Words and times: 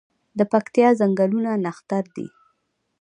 د 0.37 0.39
پکتیا 0.51 0.89
ځنګلونه 0.99 1.51
نښتر 1.63 2.03
دي 2.15 2.27